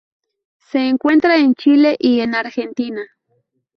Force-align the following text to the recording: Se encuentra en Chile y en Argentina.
Se 0.71 0.79
encuentra 0.89 1.37
en 1.37 1.53
Chile 1.53 1.95
y 1.99 2.21
en 2.21 2.33
Argentina. 2.33 3.05